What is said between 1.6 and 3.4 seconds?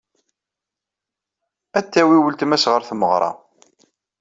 Ad d-tawey weltma-s ɣer tmeɣra.